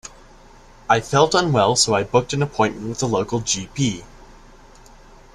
[0.89, 4.03] I felt unwell so I booked an appointment with the local G P.